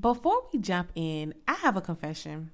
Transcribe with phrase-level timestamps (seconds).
[0.00, 2.52] Before we jump in, I have a confession.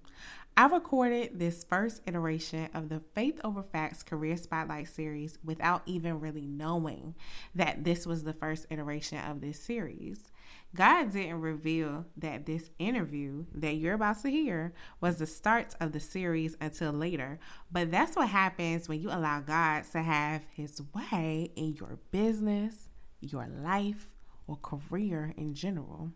[0.56, 6.18] I recorded this first iteration of the Faith Over Facts Career Spotlight series without even
[6.18, 7.14] really knowing
[7.54, 10.32] that this was the first iteration of this series.
[10.74, 15.92] God didn't reveal that this interview that you're about to hear was the start of
[15.92, 17.38] the series until later,
[17.70, 22.88] but that's what happens when you allow God to have his way in your business,
[23.20, 24.15] your life,
[24.48, 26.10] or career in general.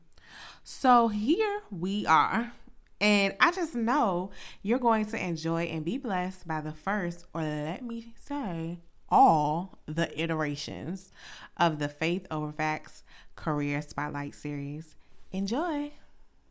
[0.62, 2.52] So here we are.
[3.00, 4.30] And I just know
[4.62, 9.78] you're going to enjoy and be blessed by the first, or let me say, all
[9.86, 11.10] the iterations
[11.56, 13.02] of the Faith Over Facts
[13.36, 14.96] Career Spotlight Series.
[15.32, 15.92] Enjoy.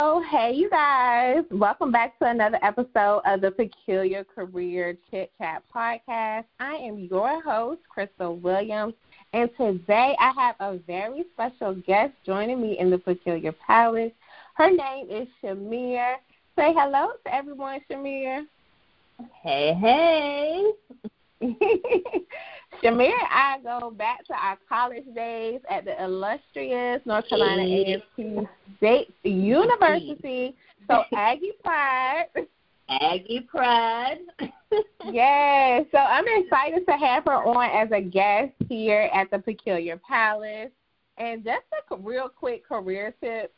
[0.01, 1.43] Oh, hey, you guys.
[1.51, 6.45] Welcome back to another episode of the Peculiar Career Chit Chat Podcast.
[6.59, 8.93] I am your host, Crystal Williams,
[9.33, 14.11] and today I have a very special guest joining me in the Peculiar Palace.
[14.55, 16.15] Her name is Shamir.
[16.55, 18.45] Say hello to everyone, Shamir.
[19.43, 20.71] Hey, hey.
[22.83, 28.39] Shamir I go back to our college days at the illustrious North Carolina A&T
[28.77, 30.55] State University.
[30.87, 32.25] So Aggie Pride.
[32.89, 34.19] Aggie Pride.
[35.05, 35.85] yes.
[35.91, 40.71] So I'm excited to have her on as a guest here at the Peculiar Palace.
[41.17, 43.53] And just a real quick career tip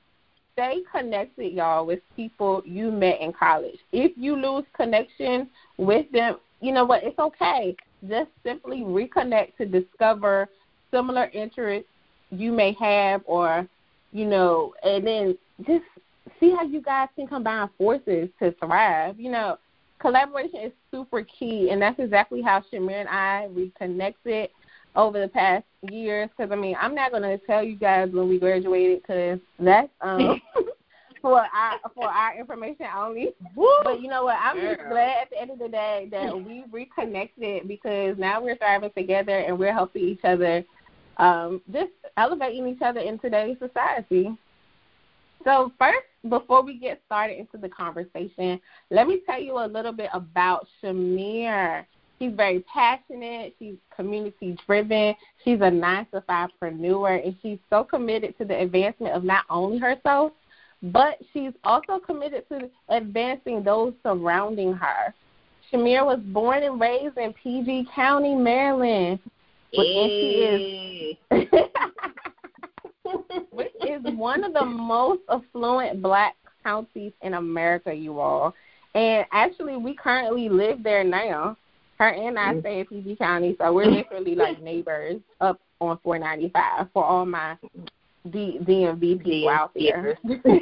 [0.54, 3.78] stay connected, y'all, with people you met in college.
[3.92, 7.04] If you lose connection with them, you know what?
[7.04, 7.75] It's okay.
[8.08, 10.50] Just simply reconnect to discover
[10.92, 11.88] similar interests
[12.31, 13.68] you may have, or,
[14.12, 15.86] you know, and then just
[16.41, 19.18] see how you guys can combine forces to thrive.
[19.18, 19.57] You know,
[20.00, 24.50] collaboration is super key, and that's exactly how Shamir and I reconnected
[24.96, 26.30] over the past years.
[26.35, 29.90] Because I mean, I'm not going to tell you guys when we graduated, because that's
[30.01, 30.41] um,
[31.22, 33.30] for our for our information only.
[33.84, 34.38] But you know what?
[34.41, 38.57] I'm just glad at the end of the day that we reconnected because now we're
[38.57, 40.66] thriving together and we're helping each other,
[41.18, 44.35] um, just elevating each other in today's society.
[45.44, 48.59] So first, before we get started into the conversation,
[48.90, 51.86] let me tell you a little bit about Shamir.
[52.20, 53.56] She's very passionate.
[53.58, 55.16] She's community driven.
[55.44, 59.46] She's a nine to five preneur, and she's so committed to the advancement of not
[59.50, 60.34] only herself,
[60.84, 65.14] but she's also committed to advancing those surrounding her.
[65.72, 69.20] Shamir was born and raised in PG County, Maryland.
[69.72, 71.18] Hey.
[71.31, 71.60] She is
[73.88, 78.53] is one of the most affluent black counties in America, you all.
[78.94, 81.58] And actually, we currently live there now.
[81.97, 86.88] Her and I stay in PG County, so we're literally like neighbors up on 495
[86.94, 87.58] for all my
[88.31, 90.18] D- DMV people out there.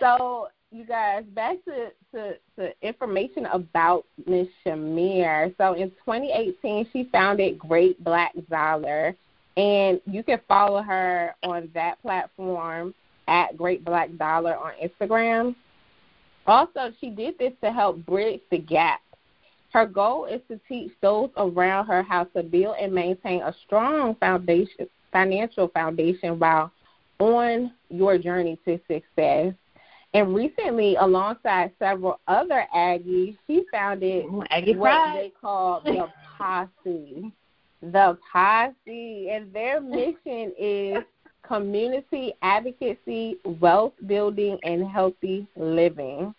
[0.00, 5.54] so, you guys, back to, to, to information about Miss Shamir.
[5.58, 9.14] So, in 2018, she founded Great Black Dollar
[9.56, 12.94] and you can follow her on that platform
[13.28, 15.54] at Great Black Dollar on Instagram.
[16.46, 19.00] Also, she did this to help bridge the gap.
[19.72, 24.14] Her goal is to teach those around her how to build and maintain a strong
[24.16, 26.70] foundation, financial foundation while
[27.18, 29.54] on your journey to success.
[30.12, 35.16] And recently, alongside several other Aggies, she founded Aggie what Pride.
[35.18, 37.32] they call the Posse
[37.92, 40.98] the Posse, and their mission is
[41.46, 46.34] community advocacy, wealth building, and healthy living.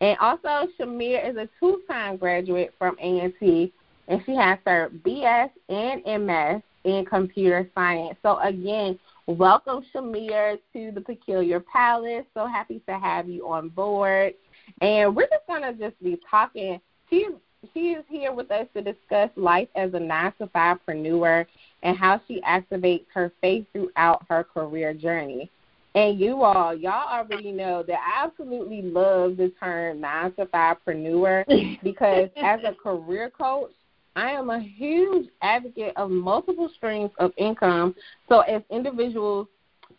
[0.00, 3.72] And also, Shamir is a two-time graduate from A&T,
[4.08, 8.18] and she has her BS and MS in computer science.
[8.22, 12.24] So again, welcome Shamir to the Peculiar Palace.
[12.34, 14.34] So happy to have you on board.
[14.80, 16.80] And we're just gonna just be talking.
[17.08, 17.28] She
[17.72, 21.46] she is here with us to discuss life as a nine to five preneur
[21.82, 25.50] and how she activates her faith throughout her career journey.
[25.94, 30.78] And you all, y'all already know that I absolutely love the term nine to five
[30.86, 31.44] preneur
[31.82, 33.72] because as a career coach,
[34.16, 37.94] I am a huge advocate of multiple streams of income.
[38.28, 39.48] So as individuals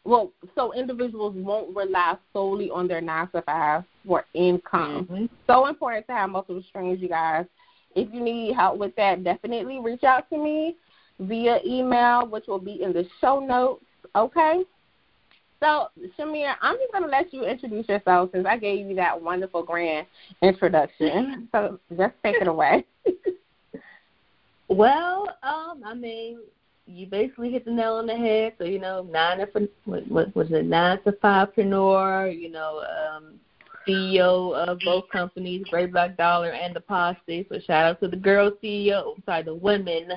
[0.06, 5.06] well, so individuals won't rely solely on their nine to five for income.
[5.06, 5.30] Mhm.
[5.48, 7.46] So important to have multiple streams, you guys.
[7.96, 10.76] If you need help with that, definitely reach out to me
[11.20, 13.86] via email, which will be in the show notes.
[14.16, 14.66] Okay.
[15.60, 19.22] So, Shamir, I'm just going to let you introduce yourself since I gave you that
[19.22, 20.06] wonderful grand
[20.42, 21.48] introduction.
[21.54, 22.86] So, just take it away.
[24.70, 26.40] Well, um, I mean,
[26.86, 28.54] you basically hit the nail on the head.
[28.58, 32.40] So you know, nine to what, what was it, nine to fivepreneur.
[32.40, 32.84] You know,
[33.16, 33.40] um,
[33.88, 37.46] CEO of both companies, Great Black Dollar and the Posse.
[37.50, 39.24] So shout out to the girl CEO.
[39.26, 40.12] Sorry, the women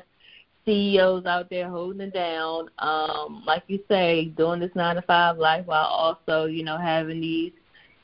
[0.65, 2.69] CEOs out there holding it down.
[2.79, 7.21] Um, like you say, doing this nine to five life while also, you know, having
[7.21, 7.53] these,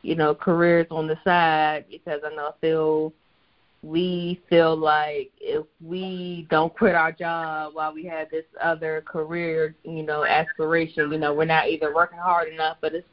[0.02, 3.12] you know, careers on the side because I know I feel
[3.82, 9.74] we feel like if we don't quit our job while we have this other career,
[9.84, 13.06] you know, aspiration, you know, we're not either working hard enough, but it's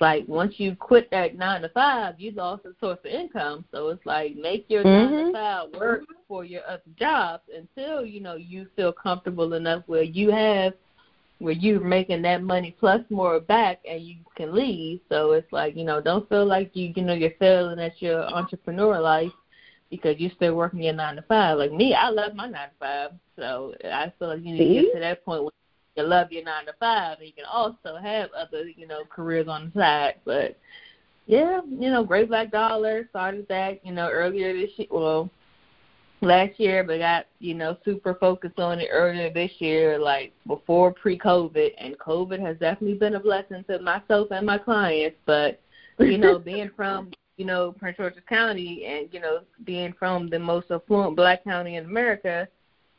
[0.00, 3.64] like once you quit that nine to five, you lost a source of income.
[3.72, 5.26] So it's like make your nine Mhm.
[5.26, 10.02] to five work for your other jobs until you know you feel comfortable enough where
[10.02, 10.74] you have
[11.38, 15.00] where you're making that money plus more back and you can leave.
[15.08, 18.22] So it's like you know don't feel like you you know you're failing at your
[18.24, 19.32] entrepreneur life
[19.90, 21.58] because you're still working your nine to five.
[21.58, 23.10] Like me, I love my nine to five.
[23.36, 25.52] So I feel like you need to get to that point where
[25.96, 29.48] you love your nine to five and you can also have other, you know, careers
[29.48, 30.14] on the side.
[30.24, 30.58] But
[31.26, 35.30] yeah, you know, Great Black Dollar started that, you know, earlier this year well
[36.20, 40.92] last year but got, you know, super focused on it earlier this year, like before
[40.92, 45.16] pre COVID and COVID has definitely been a blessing to myself and my clients.
[45.26, 45.60] But,
[45.98, 50.38] you know, being from you know, Prince George's County and, you know, being from the
[50.38, 52.48] most affluent black county in America,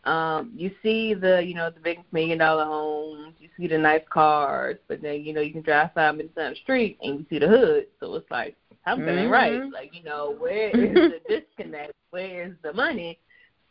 [0.05, 4.01] um, you see the, you know, the big million dollar homes, you see the nice
[4.09, 7.25] cars, but then, you know, you can drive five minutes down the street and you
[7.29, 7.87] see the hood.
[7.99, 8.55] So it's like,
[8.87, 9.61] something ain't right.
[9.71, 11.19] Like, you know, where is the
[11.57, 11.93] disconnect?
[12.11, 13.19] Where is the money?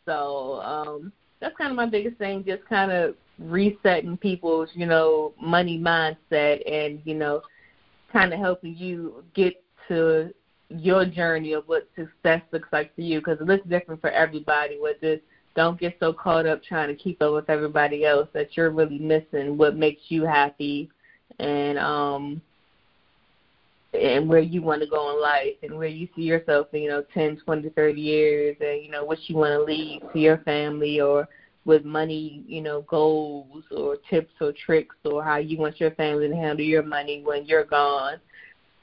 [0.05, 5.33] So, um, that's kind of my biggest thing, just kind of resetting people's, you know,
[5.41, 7.41] money mindset and, you know,
[8.11, 9.53] kind of helping you get
[9.87, 10.33] to
[10.69, 14.77] your journey of what success looks like for you because it looks different for everybody.
[14.79, 15.19] With this,
[15.55, 18.99] don't get so caught up trying to keep up with everybody else that you're really
[18.99, 20.89] missing what makes you happy
[21.39, 22.41] and um
[23.93, 26.89] and where you want to go in life and where you see yourself in, you
[26.89, 30.37] know, ten, twenty, thirty years and, you know, what you want to leave to your
[30.39, 31.27] family or
[31.65, 36.27] with money, you know, goals or tips or tricks or how you want your family
[36.27, 38.17] to handle your money when you're gone.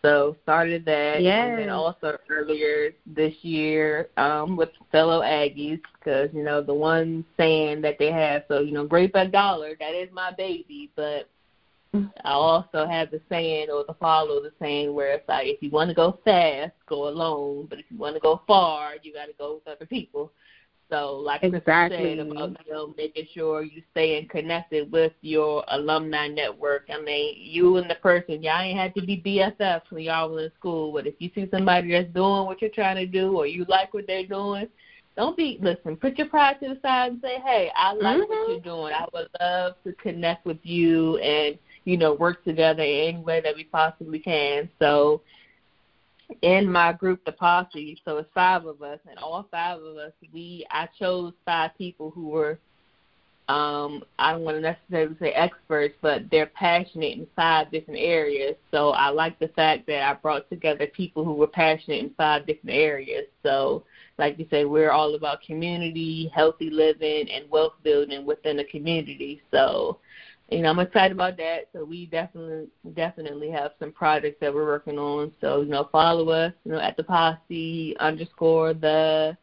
[0.03, 6.45] So started that, and then also earlier this year um, with fellow Aggies, because you
[6.45, 8.45] know the one saying that they have.
[8.47, 11.29] So you know, Great Black Dollar, that is my baby, but
[12.25, 15.71] I also have the saying or the follow the saying where it's like if you
[15.71, 19.27] want to go fast, go alone, but if you want to go far, you got
[19.27, 20.33] to go with other people.
[20.91, 21.97] So, like Exactly.
[22.17, 26.89] said about you know making sure you staying connected with your alumni network.
[26.93, 30.45] I mean, you and the person, y'all ain't had to be BFFs when y'all was
[30.45, 30.93] in school.
[30.93, 33.93] But if you see somebody that's doing what you're trying to do, or you like
[33.95, 34.69] what they're doing,
[35.17, 35.97] don't be listen.
[35.97, 38.49] Put your pride to the side and say, "Hey, I like what Mhm.
[38.49, 38.93] you're doing.
[38.93, 43.41] I would love to connect with you and you know work together in any way
[43.41, 45.23] that we possibly can." So
[46.43, 50.13] in my group, the posse, so it's five of us, and all five of us,
[50.33, 52.59] we I chose five people who were,
[53.49, 58.57] um, I don't want to necessarily say experts, but they're passionate in five different areas.
[58.73, 62.47] So I like the fact that I brought together people who were passionate in five
[62.47, 63.27] different areas.
[63.45, 63.85] So,
[64.19, 69.43] like you say, we're all about community, healthy living, and wealth building within the community.
[69.53, 69.99] So,
[70.49, 71.69] you know, I'm excited about that.
[71.73, 75.33] So we definitely definitely have some projects that we're working on.
[75.41, 79.37] So, you know, follow us, you know, at the posse underscore the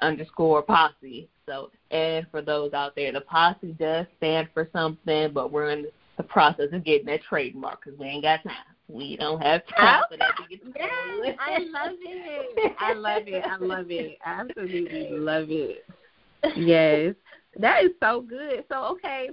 [0.00, 1.28] underscore posse.
[1.46, 5.86] So and for those out there, the posse does stand for something, but we're in
[6.16, 8.54] the process of getting that trademark because we ain't got time.
[8.88, 12.76] We don't have time for that to get the Yes, I love it.
[12.80, 13.44] I love it.
[13.44, 14.18] I love it.
[14.24, 15.84] I absolutely love it.
[16.56, 17.14] Yes,
[17.58, 18.64] that is so good.
[18.68, 19.30] So, okay,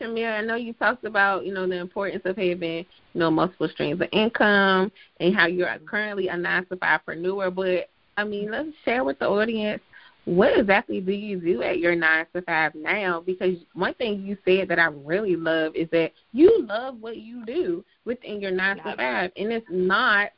[0.00, 3.68] Shamir, I know you talked about you know the importance of having you know multiple
[3.68, 7.54] streams of income and how you're currently a nine to fivepreneur.
[7.54, 9.82] But I mean, let's share with the audience
[10.24, 13.20] what exactly do you do at your nine to five now?
[13.20, 17.44] Because one thing you said that I really love is that you love what you
[17.44, 20.30] do within your nine to five, and it's not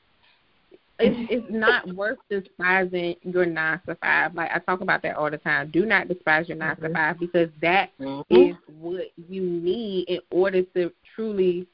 [0.99, 4.35] it's it's not worth despising your nine to five.
[4.35, 5.71] Like I talk about that all the time.
[5.73, 6.85] Do not despise your 9 mm-hmm.
[6.85, 8.35] to five because that mm-hmm.
[8.35, 11.67] is what you need in order to truly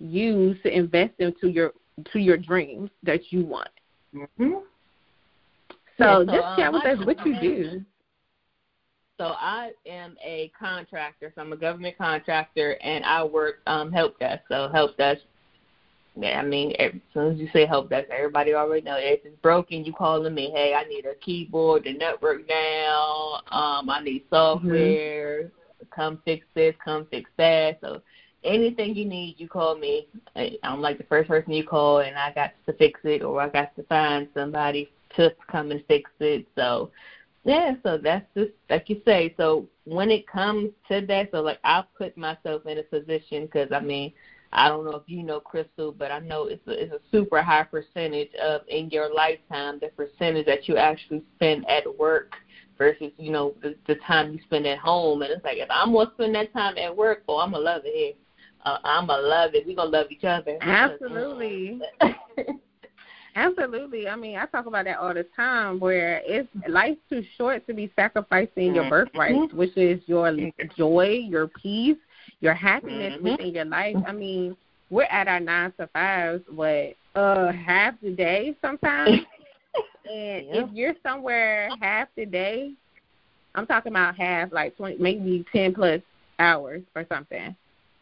[0.00, 1.72] use to invest into your
[2.12, 3.70] to your dreams that you want.
[4.14, 4.54] Mm-hmm.
[5.96, 7.84] So yeah, so, just share um, with us what you do.
[9.18, 11.32] So I am a contractor.
[11.36, 14.42] So I'm a government contractor, and I work um, help desk.
[14.48, 15.20] So help desk.
[16.16, 19.36] Yeah, I mean, as soon as you say help desk, everybody already know if it's
[19.42, 20.50] broken, you calling me.
[20.54, 23.40] Hey, I need a keyboard, the network down.
[23.50, 25.44] Um, I need software.
[25.44, 25.86] Mm-hmm.
[25.94, 26.74] Come fix this.
[26.84, 27.78] Come fix that.
[27.80, 28.00] So
[28.44, 30.06] anything you need, you call me.
[30.62, 33.48] I'm like the first person you call, and I got to fix it, or I
[33.48, 36.46] got to find somebody to come and fix it.
[36.54, 36.90] So
[37.44, 39.34] yeah, so that's just like you say.
[39.36, 43.70] So when it comes to that, so like I put myself in a position because
[43.72, 44.12] I mean,
[44.54, 47.42] I don't know if you know Crystal, but I know it's a, it's a super
[47.42, 52.34] high percentage of in your lifetime the percentage that you actually spend at work
[52.78, 55.22] versus you know the, the time you spend at home.
[55.22, 57.82] And it's like if I'm gonna spend that time at work, oh, I'm gonna love
[57.84, 58.12] it here.
[58.64, 59.66] Uh, I'm gonna love it.
[59.66, 60.56] We gonna love each other.
[60.60, 61.80] Absolutely.
[63.36, 64.08] Absolutely.
[64.08, 67.74] I mean, I talk about that all the time where it's life's too short to
[67.74, 68.90] be sacrificing your mm-hmm.
[68.90, 70.32] birthright, which is your
[70.76, 71.96] joy, your peace,
[72.44, 73.30] your happiness mm-hmm.
[73.30, 73.96] within your life.
[74.06, 74.56] I mean,
[74.90, 79.20] we're at our nine to fives, what, uh, half the day sometimes.
[80.04, 82.72] and if you're somewhere half the day,
[83.54, 86.00] I'm talking about half, like twenty, maybe ten plus
[86.38, 87.56] hours or something.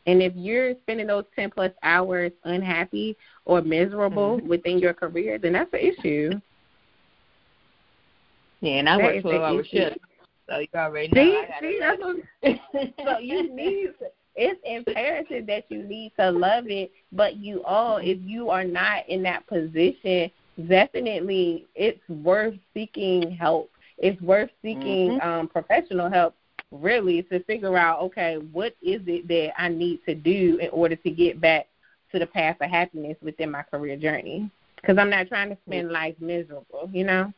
[0.06, 4.48] And if you're spending those 10 plus hours unhappy or miserable mm-hmm.
[4.48, 6.30] within your career, then that's an issue.
[8.60, 10.00] Yeah, and I that work 12 hour shifts.
[10.48, 11.22] So you already know.
[11.22, 13.90] See, see that's what, so you need
[14.34, 19.08] it's imperative that you need to love it, but you all, if you are not
[19.08, 20.30] in that position,
[20.68, 23.70] definitely it's worth seeking help.
[23.98, 25.28] It's worth seeking mm-hmm.
[25.28, 26.34] um, professional help
[26.72, 30.96] really to figure out okay what is it that i need to do in order
[30.96, 31.66] to get back
[32.10, 35.92] to the path of happiness within my career journey because i'm not trying to spend
[35.92, 37.30] life miserable you know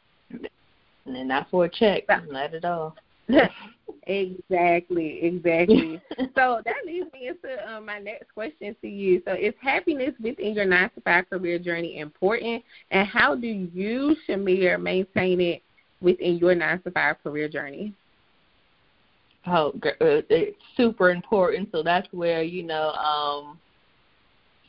[1.06, 2.94] and not for a check not at all
[4.07, 6.00] exactly exactly
[6.35, 10.54] so that leads me into um, my next question to you so is happiness within
[10.54, 15.62] your nine to five career journey important and how do you shamir maintain it
[16.00, 17.95] within your nine to five career journey
[19.47, 21.69] Oh, uh, it's super important.
[21.73, 22.90] So that's where you know.
[22.93, 23.59] um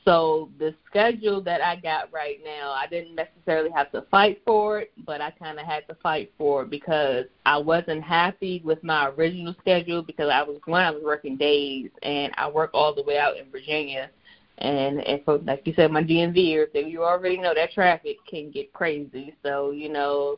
[0.06, 4.80] so the schedule that I got right now, I didn't necessarily have to fight for
[4.82, 8.84] it, but I kind of had to fight for it because I wasn't happy with
[8.84, 12.94] my original schedule because I was one, I was working days and I work all
[12.94, 14.12] the way out in Virginia,
[14.60, 18.52] and and for like you said, my DMV, if you already know that traffic can
[18.52, 19.36] get crazy.
[19.42, 20.38] So you know,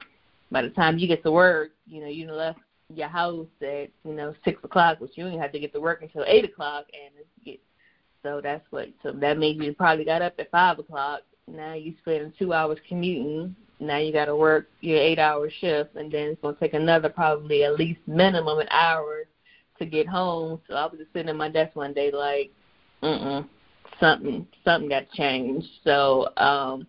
[0.49, 2.59] by the time you get to work, you know you left
[2.95, 6.03] your house at you know six o'clock, which you only have to get to work
[6.03, 7.59] until eight o'clock, and it's get
[8.27, 11.21] so that's what so that means you probably got up at five o'clock.
[11.47, 13.55] Now you spend two hours commuting.
[13.79, 17.63] Now you got to work your eight-hour shift, and then it's gonna take another probably
[17.63, 19.23] at least minimum an hour
[19.79, 20.59] to get home.
[20.67, 22.51] So I was just sitting at my desk one day like,
[23.01, 23.49] mm mm,
[23.99, 25.67] something something got changed.
[25.85, 26.85] So um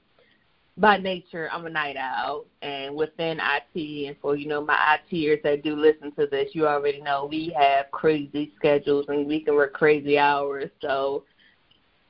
[0.79, 5.41] by nature, I'm a night owl, and within IT, and for you know my ITers
[5.43, 9.55] that do listen to this, you already know we have crazy schedules and we can
[9.55, 10.71] work crazy hours.
[10.81, 11.25] So,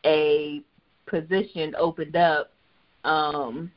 [0.05, 0.63] a
[1.07, 2.53] position opened up
[3.05, 3.71] um,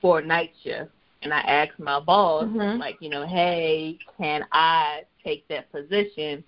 [0.00, 0.90] for a night shift,
[1.22, 2.80] and I asked my boss, mm-hmm.
[2.80, 6.42] like, you know, hey, can I take that position?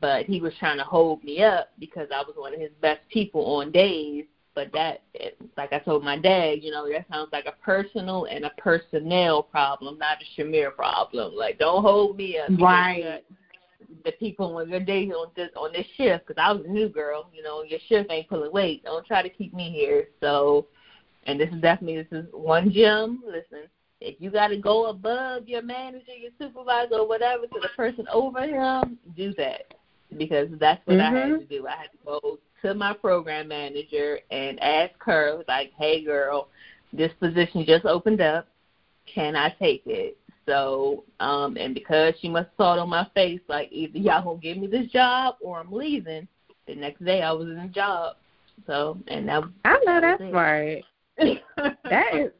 [0.00, 3.00] But he was trying to hold me up because I was one of his best
[3.10, 5.02] people on days but that,
[5.56, 9.42] like I told my dad, you know, that sounds like a personal and a personnel
[9.42, 11.34] problem, not a Shamir problem.
[11.34, 12.50] Like, don't hold me up.
[12.60, 13.22] Right.
[14.04, 16.88] The people on your day on this on this shift, because I was a new
[16.88, 18.84] girl, you know, your shift ain't pulling weight.
[18.84, 20.08] Don't try to keep me here.
[20.20, 20.66] So,
[21.24, 23.22] and this is definitely this is one gem.
[23.26, 23.68] Listen,
[24.00, 28.06] if you got to go above your manager, your supervisor, or whatever to the person
[28.12, 29.74] over him, do that
[30.18, 31.14] because that's what mm-hmm.
[31.14, 31.40] I had mm-hmm.
[31.40, 31.66] to do.
[31.66, 36.48] I had to go to my program manager and ask her, like, hey, girl,
[36.92, 38.46] this position just opened up.
[39.12, 40.16] Can I take it?
[40.46, 44.24] So, um, and because she must have saw it on my face, like, either y'all
[44.24, 46.26] gonna give me this job or I'm leaving.
[46.66, 48.16] The next day I was in a job.
[48.66, 50.84] So, and that I know that's right.
[51.18, 52.30] that is,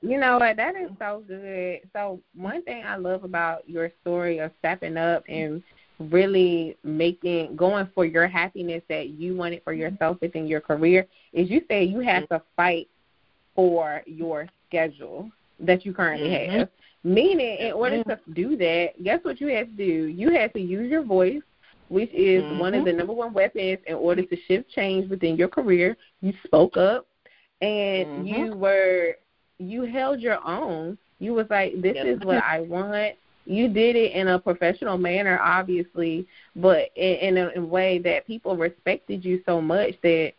[0.00, 1.80] you know what, that is so good.
[1.92, 5.62] So, one thing I love about your story of stepping up and
[6.10, 11.50] really making going for your happiness that you wanted for yourself within your career is
[11.50, 12.88] you say you had to fight
[13.54, 15.30] for your schedule
[15.60, 16.58] that you currently mm-hmm.
[16.58, 16.68] have.
[17.04, 20.06] Meaning, in order to do that, guess what you had to do?
[20.06, 21.42] You had to use your voice,
[21.88, 22.58] which is mm-hmm.
[22.60, 25.96] one of the number one weapons in order to shift change within your career.
[26.20, 27.06] You spoke up,
[27.60, 28.26] and mm-hmm.
[28.26, 29.14] you were
[29.58, 30.96] you held your own.
[31.18, 32.06] You was like, "This yep.
[32.06, 37.36] is what I want." You did it in a professional manner, obviously, but in, in
[37.38, 40.32] a, in a way that people respected you so much that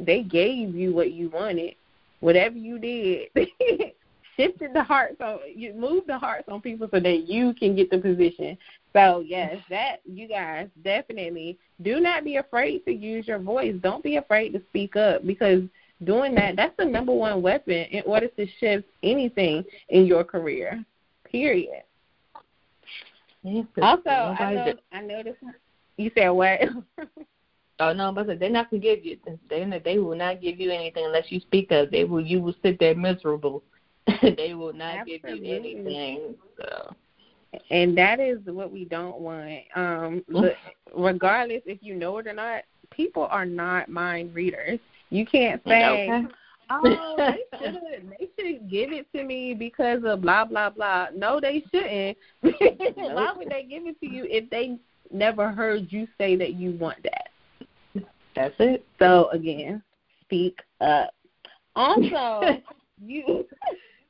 [0.00, 1.74] they gave you what you wanted.
[2.20, 3.28] Whatever you did,
[4.36, 7.90] shifted the hearts on you moved the hearts on people so that you can get
[7.90, 8.56] the position.
[8.92, 13.74] So yes, that you guys definitely do not be afraid to use your voice.
[13.82, 15.62] Don't be afraid to speak up because
[16.04, 20.84] doing that that's the number one weapon in order to shift anything in your career.
[21.24, 21.82] Period.
[23.44, 25.38] Also, I know I noticed
[25.96, 26.60] you said what?
[27.80, 29.18] Oh no, but they're not gonna give you.
[29.48, 31.90] They they will not give you anything unless you speak up.
[31.90, 32.20] They will.
[32.20, 33.62] You will sit there miserable.
[34.36, 35.30] they will not Absolutely.
[35.30, 36.34] give you anything.
[36.56, 36.96] So.
[37.70, 39.60] And that is what we don't want.
[39.76, 40.24] Um,
[40.94, 44.80] regardless if you know it or not, people are not mind readers.
[45.10, 46.26] You can't say, okay.
[46.70, 51.40] "Oh, they should they should give it to me because of blah blah blah." No,
[51.40, 52.18] they shouldn't.
[52.40, 54.78] Why would they give it to you if they
[55.12, 58.04] never heard you say that you want that?
[58.34, 58.84] That's it.
[58.98, 59.82] So again,
[60.22, 61.10] speak up.
[61.74, 62.60] Also,
[63.04, 63.44] you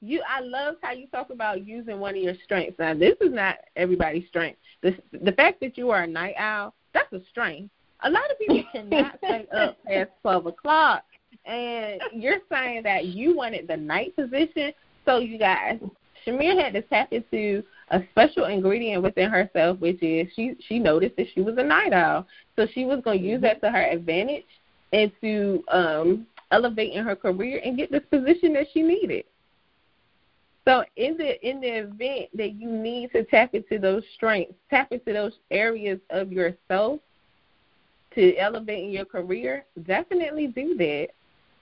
[0.01, 2.79] you I love how you talk about using one of your strengths.
[2.79, 4.59] Now this is not everybody's strength.
[4.83, 7.71] The the fact that you are a night owl, that's a strength.
[8.05, 11.03] A lot of people cannot stay up past twelve o'clock.
[11.49, 14.73] And you're saying that you wanted the night position.
[15.07, 15.81] So you guys,
[16.27, 21.17] Shamir had to tap into a special ingredient within herself, which is she she noticed
[21.17, 22.27] that she was a night owl.
[22.57, 24.45] So she was gonna use that to her advantage
[24.93, 29.25] and to um elevate in her career and get this position that she needed.
[30.67, 34.93] So in the in the event that you need to tap into those strengths, tap
[34.93, 37.01] into those areas of yourself
[38.15, 41.09] to elevate in your career, definitely do that.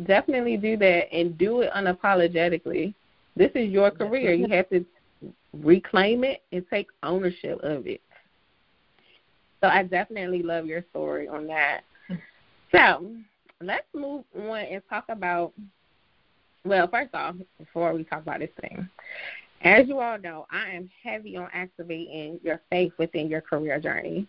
[0.04, 2.94] Definitely do that and do it unapologetically.
[3.34, 4.34] This is your career.
[4.34, 4.84] You have to
[5.62, 8.00] reclaim it and take ownership of it.
[9.62, 11.80] So I definitely love your story on that.
[12.72, 13.10] So
[13.62, 15.52] let's move on and talk about
[16.66, 18.88] well, first off, before we talk about this thing,
[19.62, 24.26] as you all know, I am heavy on activating your faith within your career journey.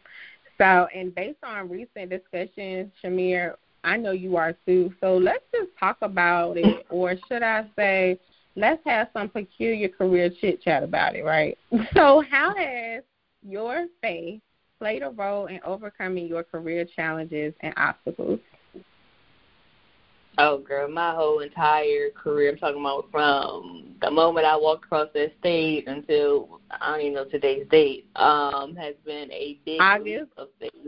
[0.58, 3.56] So, and based on recent discussions, Shamir,
[3.88, 4.94] I know you are too.
[5.00, 8.20] So let's just talk about it, or should I say,
[8.58, 11.58] let's have some peculiar career chit chat about it, right?
[11.94, 13.04] So, how has
[13.42, 14.42] your faith
[14.78, 18.40] played a role in overcoming your career challenges and obstacles?
[20.40, 25.08] Oh, girl, my whole entire career, I'm talking about from the moment I walked across
[25.16, 30.32] that stage until, I don't even know today's date, um, has been a big August.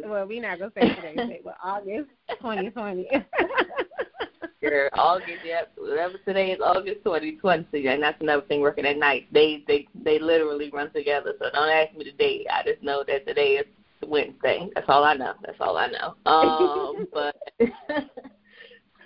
[0.06, 3.10] Well, we're not going to say today's date, but August 2020.
[4.62, 5.72] girl, August, yep.
[5.78, 9.28] Whatever today is August 2020, and that's another thing working at night.
[9.32, 12.46] They, they, they literally run together, so don't ask me the date.
[12.52, 13.66] I just know that today is
[14.06, 14.70] Wednesday.
[14.76, 15.34] That's all I know.
[15.44, 16.16] That's all I know.
[16.32, 17.36] Um, but...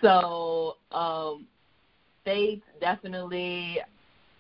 [0.04, 1.48] So um,
[2.24, 3.80] faith definitely.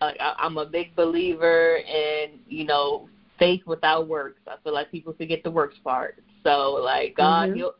[0.01, 4.41] Uh, I, I'm a big believer in you know faith without works.
[4.47, 6.21] I feel like people forget the works part.
[6.43, 7.57] So like God, mm-hmm.
[7.57, 7.73] he'll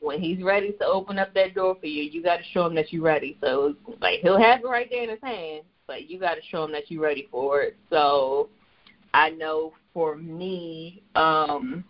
[0.00, 2.74] when He's ready to open up that door for you, you got to show Him
[2.76, 3.36] that you're ready.
[3.40, 6.64] So like He'll have it right there in His hand, but you got to show
[6.64, 7.76] Him that you're ready for it.
[7.90, 8.48] So
[9.14, 11.84] I know for me, um,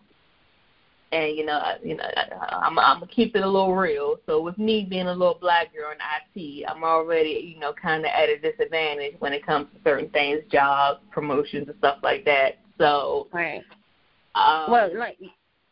[1.13, 2.05] and you know, you know,
[2.51, 4.17] I'm I'm gonna keep it a little real.
[4.27, 8.05] So with me being a little black girl in IT, I'm already you know kind
[8.05, 12.25] of at a disadvantage when it comes to certain things, jobs, promotions, and stuff like
[12.25, 12.59] that.
[12.79, 13.63] So, right.
[14.35, 15.17] Um, well, like,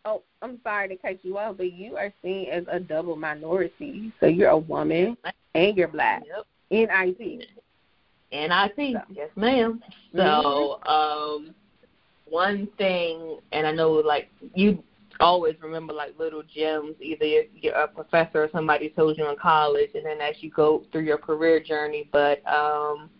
[0.04, 4.12] oh, I'm sorry to cut you off, but you are seen as a double minority.
[4.20, 5.16] So you're a woman
[5.54, 6.46] and you're black yep.
[6.70, 7.48] in IT.
[8.30, 9.14] In IT, so.
[9.14, 9.82] yes, ma'am.
[10.12, 10.88] So, mm-hmm.
[10.88, 11.54] um,
[12.26, 14.82] one thing, and I know like you
[15.20, 16.96] always remember like little gems.
[17.00, 17.24] Either
[17.54, 21.02] you're a professor or somebody told you in college, and then as you go through
[21.02, 22.08] your career journey.
[22.12, 23.10] But um,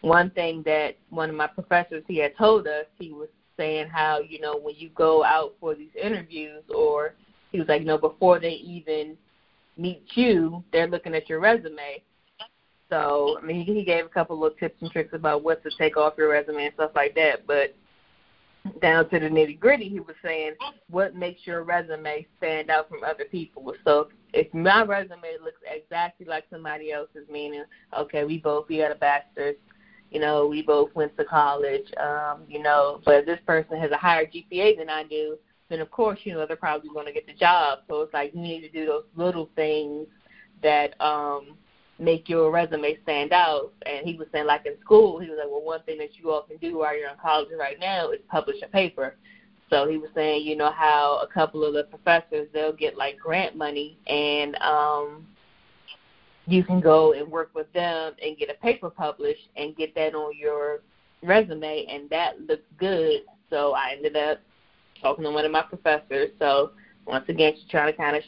[0.00, 4.20] one thing that one of my professors he had told us, he was saying how
[4.20, 7.14] you know when you go out for these interviews, or
[7.52, 9.16] he was like, you know, before they even
[9.76, 12.02] meet you, they're looking at your resume.
[12.90, 15.62] So I mean, he, he gave a couple of little tips and tricks about what
[15.62, 17.46] to take off your resume and stuff like that.
[17.46, 17.74] But
[18.80, 20.52] down to the nitty gritty, he was saying
[20.88, 23.74] what makes your resume stand out from other people.
[23.84, 27.28] So if my resume looks exactly like somebody else's.
[27.30, 27.64] Meaning,
[27.96, 29.56] okay, we both we got a bachelor's,
[30.10, 33.96] you know, we both went to college, um, you know, but this person has a
[33.96, 37.26] higher GPA than I do, then of course, you know, they're probably going to get
[37.26, 37.80] the job.
[37.88, 40.06] So it's like you need to do those little things
[40.62, 41.56] that um
[41.98, 43.72] make your resume stand out.
[43.86, 46.30] And he was saying, like in school, he was like, well, one thing that you
[46.30, 49.16] all can do while you're in college right now is publish a paper.
[49.70, 53.18] So he was saying, you know, how a couple of the professors they'll get like
[53.18, 55.26] grant money and um
[56.46, 60.14] you can go and work with them and get a paper published and get that
[60.14, 60.82] on your
[61.22, 63.22] resume and that looks good.
[63.48, 64.40] So I ended up
[65.00, 66.30] talking to one of my professors.
[66.38, 66.72] So
[67.06, 68.22] once again, she's trying to kind of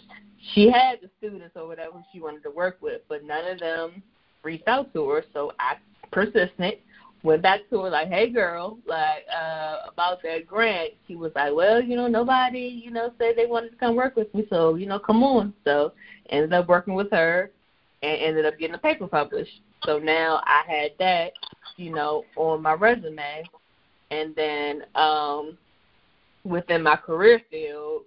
[0.54, 4.02] she had the students or whatever she wanted to work with, but none of them
[4.42, 5.24] reached out to her.
[5.32, 5.76] So I
[6.12, 6.76] persistent
[7.22, 11.52] went back to her like, "Hey, girl, like uh about that grant." She was like,
[11.54, 14.76] "Well, you know, nobody, you know, said they wanted to come work with me, so
[14.76, 15.92] you know, come on." So
[16.30, 17.50] ended up working with her
[18.02, 19.60] and ended up getting a paper published.
[19.84, 21.32] So now I had that,
[21.76, 23.44] you know, on my resume,
[24.10, 25.58] and then um
[26.44, 28.02] within my career field,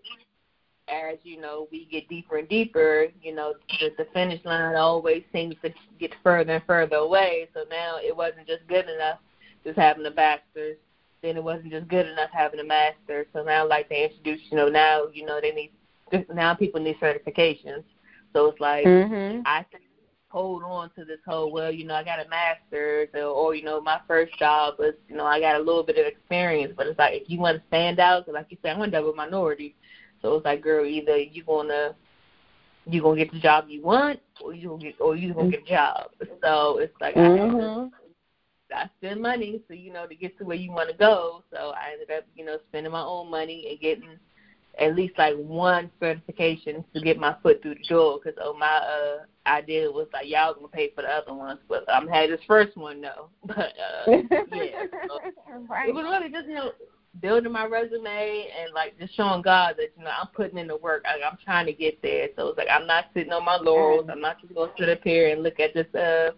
[0.92, 5.24] as you know we get deeper and deeper, you know the, the finish line always
[5.32, 7.50] seems to get further and further away.
[7.54, 9.20] So now it wasn't just good enough
[9.64, 10.78] just having a bachelor's.
[11.22, 13.28] Then it wasn't just good enough having a master's.
[13.34, 15.72] So now, like they introduce, you know, now you know they need
[16.34, 17.84] now people need certifications.
[18.34, 19.42] So it's like mm-hmm.
[19.46, 19.84] I think
[20.30, 23.64] hold on to this whole well, you know, I got a master's or, or you
[23.64, 26.88] know, my first job was, you know, I got a little bit of experience, but
[26.88, 29.14] it's like if you want to stand out, cause like you said, I'm a double
[29.14, 29.76] minority,
[30.22, 31.96] so it's like, girl, either you gonna
[32.86, 35.64] you gonna get the job you want, or you gonna get or you gonna get
[35.64, 36.12] a job.
[36.44, 37.88] So it's like mm-hmm.
[38.74, 41.44] I, I spend money, so you know, to get to where you want to go.
[41.52, 44.18] So I ended up, you know, spending my own money and getting
[44.80, 48.20] at least like one certification to get my foot through the door.
[48.24, 51.84] Because oh, my uh idea was like y'all gonna pay for the other ones, but
[51.92, 53.30] I'm had this first one though.
[53.46, 54.12] But uh,
[54.54, 55.20] yeah, so
[55.68, 55.90] right.
[55.90, 56.72] it was really just you know
[57.22, 60.78] building my resume and like just showing God that you know I'm putting in the
[60.78, 61.04] work.
[61.06, 62.30] I, I'm trying to get there.
[62.36, 64.08] So it's like I'm not sitting on my laurels.
[64.12, 66.32] I'm not just going to sit up here and look at this uh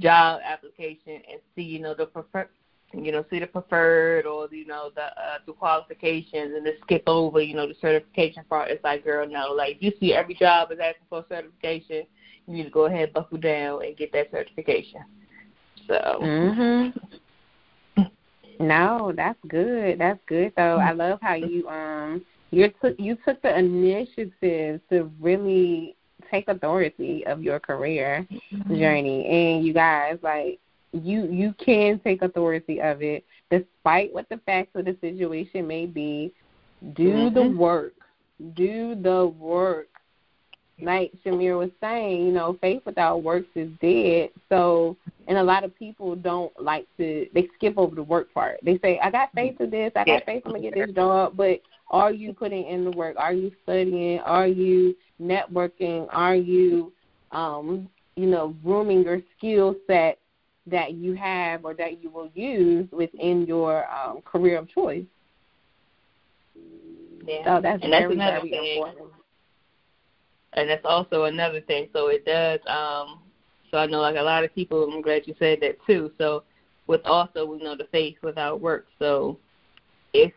[0.00, 2.48] job application and see you know the prefer
[2.92, 7.02] you know see the preferred or you know the uh, the qualifications and just skip
[7.06, 8.70] over you know the certification part.
[8.70, 12.06] It's like girl, no, like you see every job is asking for certification.
[12.46, 15.02] You need to go ahead, buckle down, and get that certification.
[15.88, 16.18] So.
[16.20, 16.92] Mhm.
[18.60, 19.98] No, that's good.
[19.98, 20.78] That's good though.
[20.78, 25.96] I love how you um you took you took the initiative to really
[26.30, 28.76] take authority of your career mm-hmm.
[28.76, 30.58] journey and you guys like
[30.92, 35.86] you you can take authority of it despite what the facts of the situation may
[35.86, 36.32] be.
[36.94, 37.34] Do mm-hmm.
[37.34, 37.94] the work.
[38.54, 39.88] Do the work
[40.80, 44.30] like Shamir was saying, you know, faith without works is dead.
[44.48, 44.96] So,
[45.28, 48.58] and a lot of people don't like to, they skip over the work part.
[48.62, 50.94] They say, I got faith in this, I got faith I'm going to get this
[50.94, 51.60] job, but
[51.90, 53.16] are you putting in the work?
[53.18, 54.18] Are you studying?
[54.20, 56.08] Are you networking?
[56.10, 56.92] Are you,
[57.30, 60.18] um, you know, grooming your skill set
[60.66, 65.04] that you have or that you will use within your um, career of choice?
[67.26, 67.44] Yeah.
[67.44, 68.76] So that's and very, that's very thing.
[68.76, 69.23] important
[70.54, 71.88] and that's also another thing.
[71.92, 72.60] So it does.
[72.66, 73.20] Um,
[73.70, 74.84] so I know like a lot of people.
[74.84, 76.12] I'm glad you said that too.
[76.18, 76.44] So
[76.86, 78.86] with also we know the faith without work.
[78.98, 79.38] So
[80.12, 80.32] if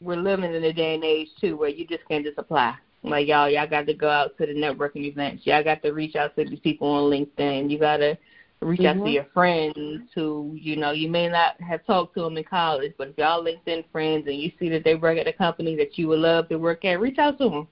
[0.00, 2.74] we're living in a day and age too where you just can't just apply.
[3.02, 5.46] Like y'all, y'all got to go out to the networking events.
[5.46, 7.70] Y'all got to reach out to these people on LinkedIn.
[7.70, 8.18] You got to
[8.60, 9.00] reach mm-hmm.
[9.00, 12.44] out to your friends who you know you may not have talked to them in
[12.44, 15.76] college, but if y'all LinkedIn friends and you see that they work at a company
[15.76, 17.68] that you would love to work at, reach out to them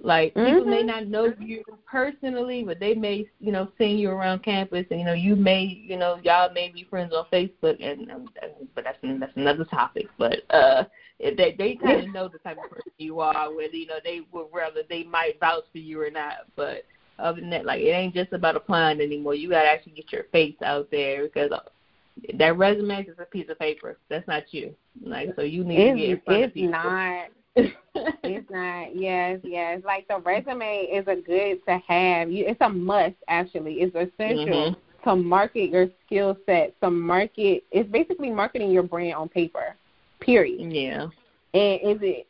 [0.00, 0.46] like mm-hmm.
[0.46, 4.84] people may not know you personally, but they may, you know, see you around campus,
[4.90, 8.28] and you know, you may, you know, y'all may be friends on Facebook, and um,
[8.74, 10.06] but that's that's another topic.
[10.18, 10.84] But uh,
[11.18, 14.20] they they kind of know the type of person you are, whether you know they
[14.32, 16.46] would rather they might vouch for you or not.
[16.56, 16.84] But
[17.18, 19.34] other than that, like it ain't just about applying anymore.
[19.34, 21.60] You gotta actually get your face out there because uh,
[22.34, 23.98] that resume is a piece of paper.
[24.10, 24.74] That's not you.
[25.02, 26.70] Like so, you need it's, to get in front it's of people.
[26.70, 28.94] not it's not.
[28.94, 29.82] Yes, yes.
[29.84, 32.30] Like the resume is a good to have.
[32.30, 33.14] You, it's a must.
[33.28, 35.08] Actually, it's essential mm-hmm.
[35.08, 36.78] to market your skill set.
[36.82, 39.74] To market, it's basically marketing your brand on paper.
[40.20, 40.72] Period.
[40.72, 41.04] Yeah.
[41.54, 42.26] And is it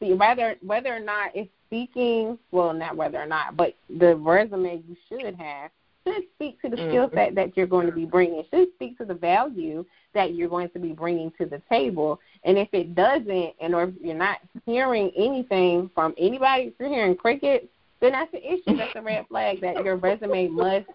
[0.00, 2.38] see whether whether or not it's speaking?
[2.52, 5.70] Well, not whether or not, but the resume you should have
[6.14, 6.88] should speak to the mm-hmm.
[6.90, 8.40] skill set that you're going to be bringing.
[8.40, 12.20] It should speak to the value that you're going to be bringing to the table.
[12.44, 16.88] And if it doesn't, and or if you're not hearing anything from anybody, if you're
[16.88, 17.66] hearing crickets,
[18.00, 18.76] then that's an issue.
[18.76, 20.86] That's a red flag that your resume must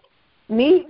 [0.48, 0.86] need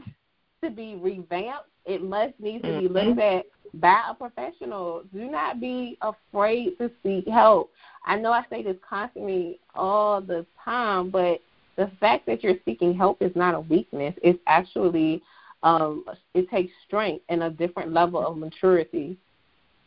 [0.62, 1.68] to be revamped.
[1.86, 3.38] It must need to be looked Mhm.
[3.38, 5.02] at by a professional.
[5.12, 7.70] Do not be afraid to seek help.
[8.06, 11.40] I know I say this constantly all the time, but
[11.76, 14.14] the fact that you're seeking help is not a weakness.
[14.22, 15.22] It's actually
[15.62, 19.16] um, it takes strength and a different level of maturity.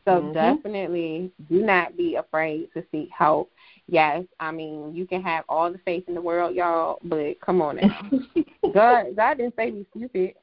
[0.06, 0.34] So Mhm.
[0.34, 3.52] definitely do not be afraid to seek help.
[3.88, 7.62] Yes, I mean you can have all the faith in the world, y'all, but come
[7.62, 8.10] on now.
[8.73, 10.34] God God didn't say be stupid.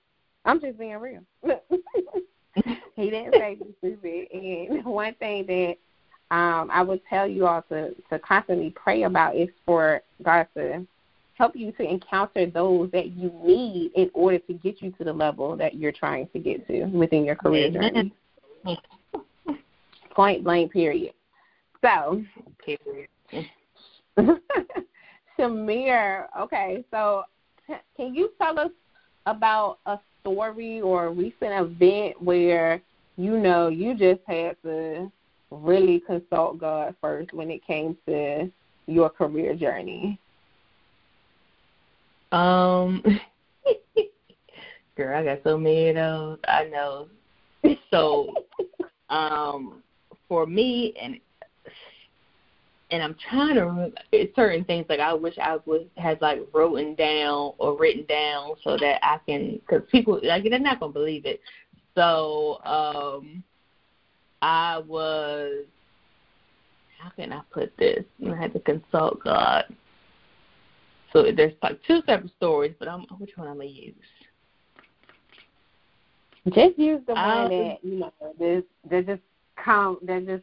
[0.45, 1.23] I'm just being real.
[2.95, 4.29] he didn't say be stupid.
[4.33, 5.77] And one thing that
[6.31, 10.87] um I would tell you all to, to constantly pray about is for God to
[11.35, 15.13] help you to encounter those that you need in order to get you to the
[15.13, 18.13] level that you're trying to get to within your career journey.
[20.11, 21.13] Point blank period.
[21.83, 22.23] So
[22.65, 23.09] Period.
[25.39, 27.25] Shamir, okay, so
[27.67, 28.71] t- can you tell us
[29.27, 32.81] about a story or a recent event where
[33.17, 35.11] you know you just had to
[35.51, 38.51] really consult God first when it came to
[38.87, 40.19] your career journey?
[42.35, 43.01] Um,
[44.97, 46.39] girl, I got so many of those.
[46.49, 47.09] I know.
[47.93, 48.35] So,
[49.09, 49.83] um,
[50.29, 51.21] for me, and
[52.91, 56.97] and I'm trying to it's certain things like I wish I would have like written
[56.97, 61.27] down or written down so that I can because people like they're not gonna believe
[61.27, 61.41] it.
[61.95, 63.45] So, um,
[64.43, 65.65] I was.
[67.01, 68.03] How can I put this?
[68.27, 69.67] I had to consult God.
[71.15, 73.95] So there's like two separate stories, but I'm which one I'm gonna use?
[76.49, 79.23] Just use the Um, one that you know this that just
[79.57, 80.43] come that just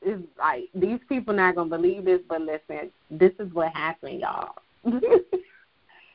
[0.00, 4.54] is like these people not gonna believe this, but listen, this is what happened, y'all.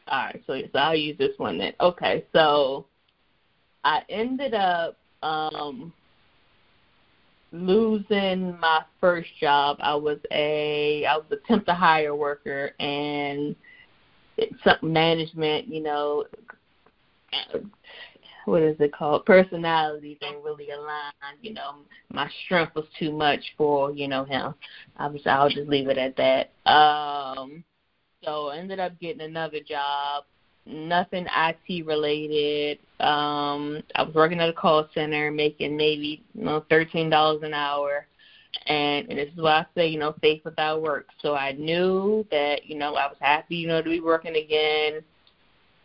[0.07, 1.73] All right, so, so I'll use this one then.
[1.79, 2.87] Okay, so
[3.83, 5.93] I ended up um
[7.51, 9.77] losing my first job.
[9.81, 13.55] I was a I was a temp to hire worker and
[14.81, 16.25] management, you know,
[18.45, 19.25] what is it called?
[19.25, 21.13] Personalities ain't really aligned.
[21.41, 21.75] You know,
[22.11, 24.53] my strength was too much for you know him.
[24.97, 26.51] I was I'll just leave it at that.
[26.69, 27.63] Um,
[28.23, 30.25] so I ended up getting another job,
[30.65, 32.79] nothing IT related.
[32.99, 37.53] Um, I was working at a call center, making maybe you know thirteen dollars an
[37.53, 38.07] hour.
[38.67, 41.07] And, and this is why I say, you know, faith without work.
[41.21, 45.01] So I knew that, you know, I was happy, you know, to be working again.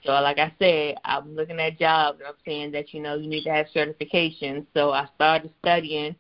[0.05, 3.29] So like I said, I'm looking at jobs and I'm saying that, you know, you
[3.29, 4.67] need to have certifications.
[4.75, 6.15] So I started studying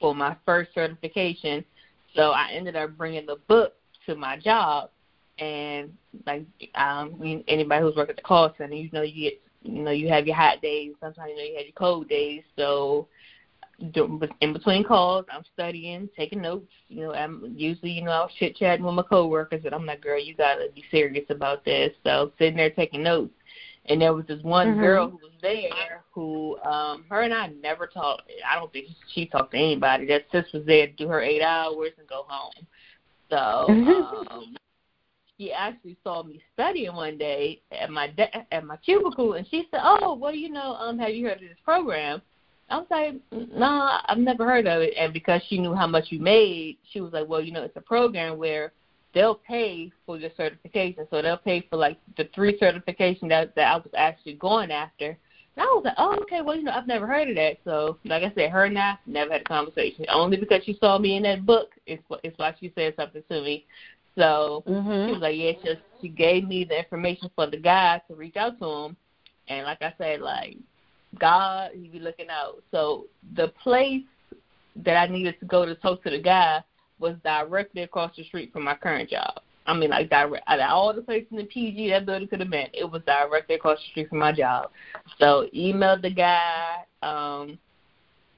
[0.00, 1.64] for my first certification.
[2.14, 3.74] So I ended up bringing the book
[4.06, 4.90] to my job.
[5.38, 9.82] And like um, anybody who's working at the call center, you know, you get, you
[9.82, 10.94] know, you have your hot days.
[11.00, 12.42] Sometimes you know you have your cold days.
[12.56, 13.08] So
[13.78, 16.70] in between calls, I'm studying, taking notes.
[16.88, 19.86] You know, I'm usually, you know, I was chit chatting with my coworkers, and I'm
[19.86, 21.92] like, girl, you gotta be serious about this.
[22.04, 23.34] So sitting there taking notes,
[23.86, 24.80] and there was this one Mhm.
[24.80, 28.30] girl who was there who, um, her and I never talked.
[28.48, 30.06] I don't think she talked to anybody.
[30.06, 32.66] That sis was there to do her eight hours and go home.
[33.30, 33.36] So
[34.30, 34.56] um,
[35.36, 39.66] she actually saw me studying one day at my de- at my cubicle, and she
[39.70, 42.22] said, "Oh, well, you know, um, have you heard of this program?"
[42.70, 44.94] I was like, no, I've never heard of it.
[44.98, 47.76] And because she knew how much you made, she was like, well, you know, it's
[47.76, 48.72] a program where
[49.12, 51.06] they'll pay for your certification.
[51.10, 55.16] So they'll pay for like the three certification that that I was actually going after.
[55.56, 57.58] And I was like, oh, okay, well, you know, I've never heard of that.
[57.64, 60.04] So, like I said, her and I never had a conversation.
[60.12, 63.40] Only because she saw me in that book, it's, it's why she said something to
[63.40, 63.64] me.
[64.16, 65.06] So Mhm.
[65.06, 68.36] she was like, yeah, she, she gave me the information for the guy to reach
[68.36, 68.96] out to him.
[69.48, 70.56] And like I said, like,
[71.18, 72.62] God, he be looking out.
[72.70, 74.02] So the place
[74.76, 76.62] that I needed to go to talk to the guy
[76.98, 79.40] was directly across the street from my current job.
[79.66, 82.40] I mean, like direct out of all the places in the PG that building could
[82.40, 84.70] have been, it was directly across the street from my job.
[85.18, 86.84] So emailed the guy.
[87.02, 87.58] Um,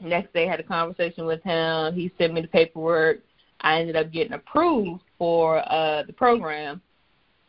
[0.00, 1.94] next day had a conversation with him.
[1.94, 3.20] He sent me the paperwork.
[3.60, 6.80] I ended up getting approved for uh the program.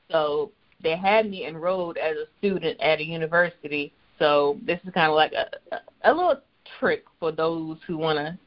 [0.10, 3.94] So they had me enrolled as a student at a university.
[4.20, 6.42] So this is kind of like a, a, little
[6.80, 8.38] trick for those who want to,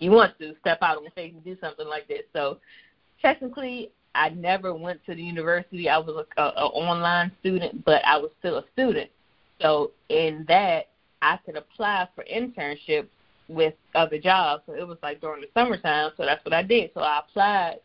[0.00, 2.22] you want to step out on faith and do something like this.
[2.32, 2.58] So
[3.22, 5.88] technically, I never went to the university.
[5.88, 9.10] I was a, a, a online student, but I was still a student.
[9.60, 10.88] So in that,
[11.22, 13.08] I could apply for internships
[13.48, 14.62] with other jobs.
[14.66, 16.10] So it was like during the summertime.
[16.16, 16.90] So that's what I did.
[16.94, 17.76] So I applied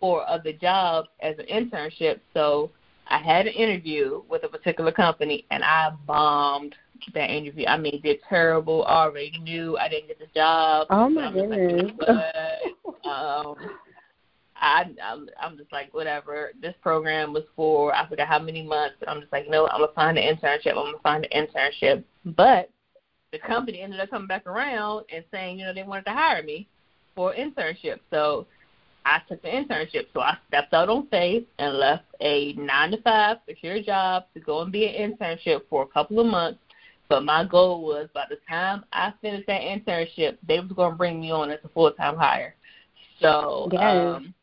[0.00, 2.20] four other jobs as an internship.
[2.34, 2.70] So
[3.08, 6.74] I had an interview with a particular company, and I bombed
[7.14, 7.66] that interview.
[7.66, 8.84] I mean, did terrible.
[8.86, 10.86] I already knew I didn't get the job.
[10.90, 11.92] Oh my goodness.
[11.98, 13.56] Like, um,
[14.56, 16.52] I I'm, I'm just like whatever.
[16.60, 19.80] This program was for I forgot how many months, but I'm just like no, I'm
[19.80, 20.70] gonna find an internship.
[20.70, 22.04] I'm gonna find an internship.
[22.24, 22.70] But
[23.32, 26.42] the company ended up coming back around and saying you know they wanted to hire
[26.42, 26.68] me
[27.14, 27.98] for an internship.
[28.10, 28.46] So
[29.04, 30.06] I took the internship.
[30.12, 34.40] So I stepped out on faith and left a nine to five secure job to
[34.40, 36.60] go and be an internship for a couple of months.
[37.08, 40.96] But my goal was by the time I finished that internship, they was going to
[40.96, 42.54] bring me on as a full time hire.
[43.20, 43.82] So yes.
[43.82, 44.34] um,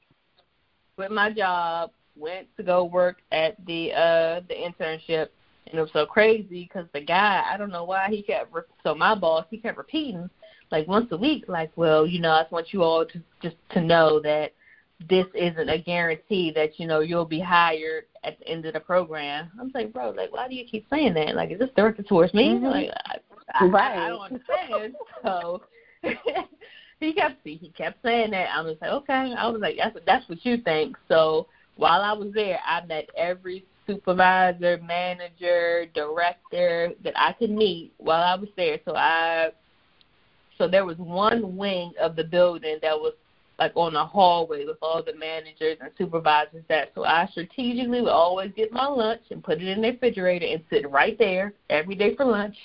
[0.96, 5.30] quit my job, went to go work at the uh the internship,
[5.68, 8.62] and it was so crazy because the guy, I don't know why he kept re-
[8.84, 10.30] so my boss he kept repeating
[10.72, 13.56] like once a week, like, well, you know, I just want you all to just
[13.72, 14.54] to know that
[15.10, 18.80] this isn't a guarantee that you know you'll be hired at the end of the
[18.80, 19.50] program.
[19.60, 21.36] I'm like, bro, like, why do you keep saying that?
[21.36, 22.50] Like, is this directed towards me?
[22.50, 22.66] Mm-hmm.
[22.66, 23.18] Like, I,
[23.54, 23.98] I, right.
[23.98, 24.96] I, I don't understand.
[25.24, 25.62] so
[27.00, 28.50] he kept he kept saying that.
[28.56, 29.34] I was like, okay.
[29.38, 30.98] I was like, that's that's what you think.
[31.08, 37.94] So while I was there, I met every supervisor, manager, director that I could meet
[37.98, 38.80] while I was there.
[38.86, 39.50] So I
[40.60, 43.14] so there was one wing of the building that was
[43.58, 48.10] like on a hallway with all the managers and supervisors that so I strategically would
[48.10, 51.96] always get my lunch and put it in the refrigerator and sit right there every
[51.96, 52.56] day for lunch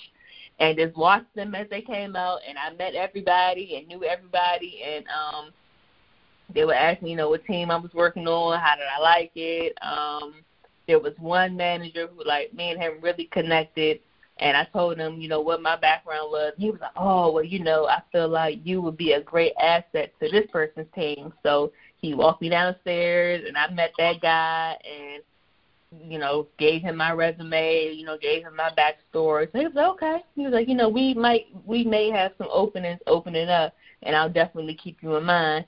[0.59, 2.39] and just watched them as they came out.
[2.47, 4.81] And I met everybody and knew everybody.
[4.85, 5.51] And um
[6.53, 9.01] they would ask me, you know, what team I was working on, how did I
[9.01, 9.77] like it.
[9.81, 10.35] Um
[10.87, 13.99] there was one manager who like me and him really connected
[14.37, 16.53] and I told him, you know, what my background was.
[16.57, 19.53] He was like, Oh, well, you know, I feel like you would be a great
[19.61, 24.77] asset to this person's team so he walked me downstairs and I met that guy
[24.83, 25.23] and
[26.03, 29.51] you know, gave him my resume, you know, gave him my backstory.
[29.51, 30.17] So he was like, okay.
[30.35, 34.15] He was like, you know, we might, we may have some openings opening up, and
[34.15, 35.65] I'll definitely keep you in mind.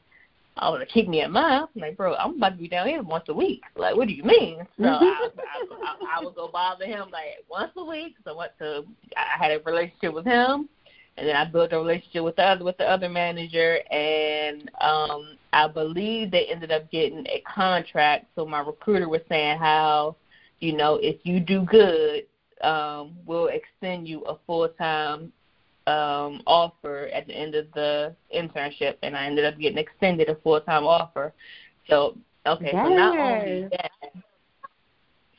[0.59, 1.67] I was like, keep me in mind.
[1.75, 3.61] I'm like, bro, I'm about to be down here once a week.
[3.75, 4.65] Like, what do you mean?
[4.79, 8.15] So I, I, I, I would go bother him like once a week.
[8.23, 10.69] So I went to, I had a relationship with him
[11.17, 15.37] and then I built a relationship with the other with the other manager, and um,
[15.51, 18.27] I believe they ended up getting a contract.
[18.35, 20.15] So my recruiter was saying how,
[20.59, 22.25] you know, if you do good,
[22.61, 25.31] um, we'll extend you a full time
[25.87, 30.35] um, offer at the end of the internship, and I ended up getting extended a
[30.35, 31.33] full time offer.
[31.89, 32.85] So okay, yes.
[32.85, 33.91] so not only that.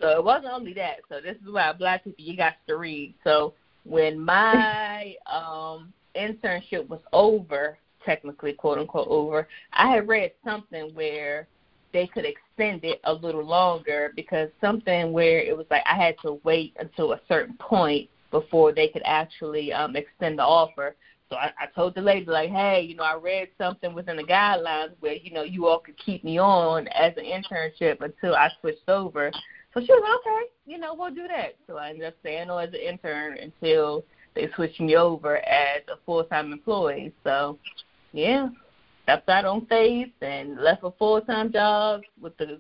[0.01, 1.01] So it wasn't only that.
[1.09, 3.15] So this is why black people you got to read.
[3.25, 10.95] So when my um internship was over, technically quote unquote over, I had read something
[10.95, 11.47] where
[11.93, 16.17] they could extend it a little longer because something where it was like I had
[16.23, 20.97] to wait until a certain point before they could actually um extend the offer.
[21.31, 24.25] So I, I told the lady like, hey, you know, I read something within the
[24.25, 28.51] guidelines where you know you all could keep me on as an internship until I
[28.61, 29.31] switched over.
[29.75, 31.57] So she was like, okay, you know, we'll do that.
[31.67, 35.83] So I ended up staying on as an intern until they switched me over as
[35.89, 37.13] a full time employee.
[37.25, 37.59] So
[38.13, 38.49] yeah,
[39.03, 42.59] stepped out on faith and left a full time job with the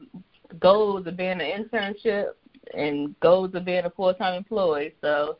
[0.60, 2.30] goals of being an internship
[2.74, 4.94] and goals of being a full time employee.
[5.00, 5.36] So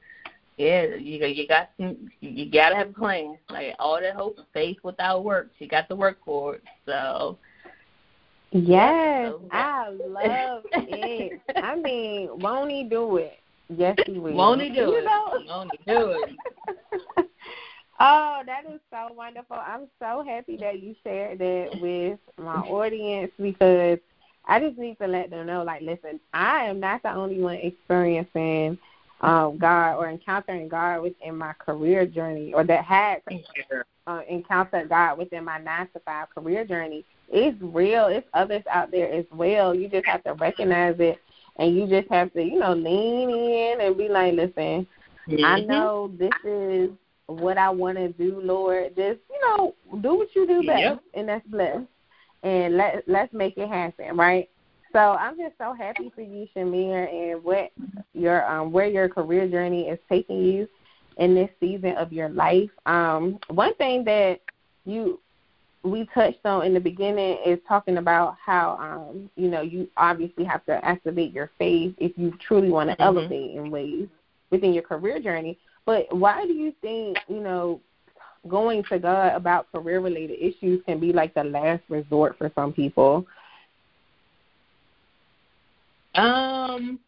[0.59, 3.39] yeah, you you got some, you gotta have a plan.
[3.49, 6.63] Like all that hope and faith without work, you got to work for it.
[6.85, 7.39] So
[8.51, 11.41] Yes, I love it.
[11.57, 13.39] I mean, won't he do it?
[13.69, 14.33] Yes, he will.
[14.35, 15.05] Won't he do you it?
[15.05, 15.43] Know?
[15.47, 16.37] Won't he do it?
[18.01, 19.57] oh, that is so wonderful.
[19.57, 23.99] I'm so happy that you shared that with my audience because
[24.47, 27.57] I just need to let them know, like, listen, I am not the only one
[27.57, 28.79] experiencing
[29.21, 33.23] um, God or encountering God within my career journey, or that had
[34.07, 38.07] uh, encountered God within my nine to five career journey it's real.
[38.07, 39.75] It's others out there as well.
[39.75, 41.19] You just have to recognize it,
[41.57, 44.87] and you just have to, you know, lean in and be like, listen,
[45.29, 45.45] mm-hmm.
[45.45, 46.91] I know this is
[47.27, 48.97] what I want to do, Lord.
[48.97, 51.03] Just you know, do what you do best, yep.
[51.15, 51.87] and that's blessed.
[52.43, 54.49] And let let's make it happen, right?
[54.93, 57.71] So I'm just so happy for you, Shamir, and what
[58.15, 60.69] your um where your career journey is taking you
[61.19, 62.71] in this season of your life.
[62.87, 64.41] Um, one thing that
[64.85, 65.21] you
[65.85, 70.45] we touched on in the beginning is talking about how um, you know you obviously
[70.45, 73.19] have to activate your faith if you truly want to mm-hmm.
[73.19, 74.09] elevate in ways
[74.51, 75.59] within your career journey.
[75.85, 77.81] But why do you think you know
[78.49, 82.73] going to God about career related issues can be like the last resort for some
[82.73, 83.27] people?
[86.15, 87.01] Um,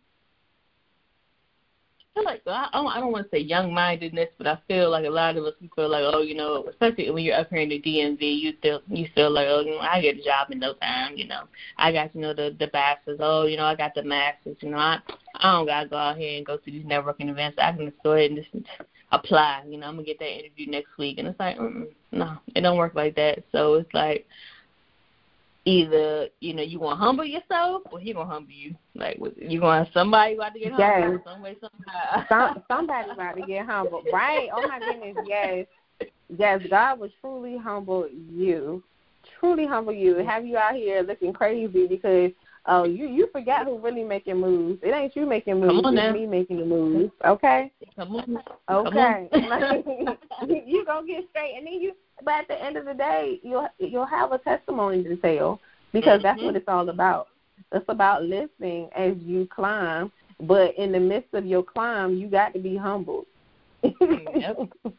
[2.11, 4.91] I feel like I don't, I don't want to say young mindedness, but I feel
[4.91, 7.49] like a lot of us we feel like, oh, you know, especially when you're up
[7.51, 10.23] here in the DMV, you feel you feel like, oh, you know, I get a
[10.23, 11.17] job in no time.
[11.17, 11.43] You know,
[11.79, 13.19] I got you know the the bachelors.
[13.21, 14.57] Oh, you know, I got the masters.
[14.61, 14.99] You know, I
[15.37, 17.59] I don't gotta go out here and go to these networking events.
[17.61, 18.67] I can just go ahead and just
[19.13, 19.63] apply.
[19.69, 22.63] You know, I'm gonna get that interview next week, and it's like, mm no, it
[22.63, 23.45] don't work like that.
[23.53, 24.27] So it's like
[25.65, 28.75] either you know you gonna humble yourself or he gonna humble you.
[28.95, 31.33] Like you gonna somebody about to get humbled yes.
[31.33, 32.27] some way somehow.
[32.29, 34.49] Some, somebody about to get humbled, right?
[34.55, 35.67] Oh my goodness, yes,
[36.37, 36.61] yes.
[36.71, 38.83] God will truly humble you,
[39.39, 42.31] truly humble you, have you out here looking crazy because
[42.67, 44.81] oh you you forgot who really making moves.
[44.83, 46.13] It ain't you making moves, Come it's now.
[46.13, 47.13] me making the moves.
[47.25, 47.73] Okay.
[47.97, 48.39] Come on.
[48.69, 49.29] Okay.
[49.33, 50.19] Come on.
[50.67, 51.93] you gonna get straight, and then you
[52.25, 55.61] but at the end of the day, you'll you'll have a testimony to tell
[55.93, 56.23] because mm-hmm.
[56.23, 57.29] that's what it's all about.
[57.73, 62.53] It's about listening as you climb, but in the midst of your climb, you got
[62.55, 63.27] to be humbled.
[63.83, 64.59] yep.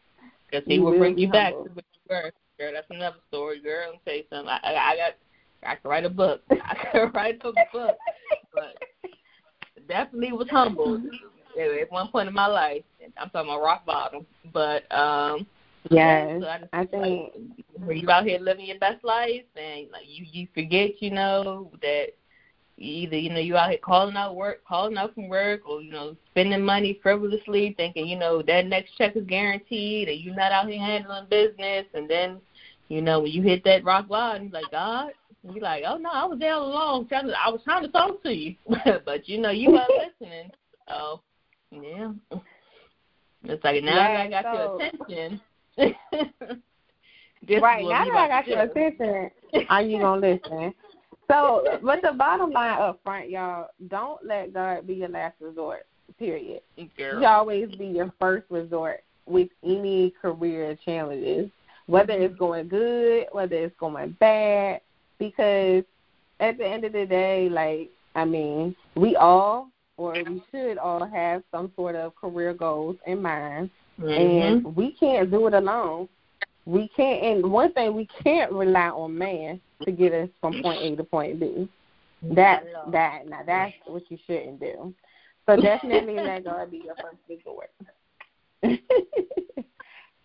[0.50, 2.32] Because he will bring you back to where you were.
[2.60, 3.86] Girl, that's another story, girl.
[3.86, 4.50] Let me tell you something.
[4.50, 5.14] I, I, I got,
[5.64, 6.42] I could write a book.
[6.52, 7.98] I could write a book,
[8.54, 8.76] but
[9.88, 11.02] definitely was humbled
[11.60, 12.84] at one point in my life.
[13.18, 15.46] I'm talking about rock bottom, but um
[15.90, 17.34] Yes, so I, I think
[17.88, 21.72] like, you out here living your best life, and like you you forget, you know,
[21.82, 22.10] that
[22.78, 25.92] either you know you out here calling out work, calling out from work, or you
[25.92, 30.52] know spending money frivolously, thinking you know that next check is guaranteed, and you're not
[30.52, 32.40] out here handling business, and then
[32.88, 35.12] you know when you hit that rock bottom, you're like God,
[35.44, 37.90] you're like, oh no, I was there all along, trying to, I was trying to
[37.90, 38.56] talk to you,
[39.06, 39.90] but you know you weren't
[40.22, 40.52] listening.
[40.88, 41.22] So
[41.72, 42.12] yeah,
[43.44, 45.42] it's like now yeah, I got so, your attention
[47.62, 49.32] right now that I got your attention,
[49.70, 50.74] are you gonna listen?
[51.28, 55.86] So, but the bottom line up front, y'all, don't let God be your last resort.
[56.20, 56.62] Period.
[56.98, 57.20] Girl.
[57.20, 61.50] He always be your first resort with any career challenges,
[61.88, 64.82] whether it's going good, whether it's going bad,
[65.22, 65.84] because
[66.40, 71.06] at the end of the day, like I mean, we all or we should all
[71.06, 73.70] have some sort of career goals in mind
[74.02, 74.66] Mm-hmm.
[74.66, 76.10] And we can't do it alone.
[76.66, 77.24] We can't.
[77.24, 81.04] And one thing we can't rely on man to get us from point A to
[81.04, 81.70] point B.
[82.36, 84.94] That that now that's what you shouldn't do.
[85.48, 87.72] So definitely let God be your first resort.